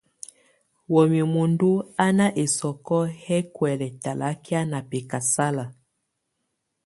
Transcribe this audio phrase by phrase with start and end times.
[0.93, 1.69] Wamɛ̀á muǝndù
[2.03, 5.65] á nà ɛsɔkɔ̀ yɛ̀ kuɛ̀lɛ̀ talakɛ̀á nà bɛ̀kasala.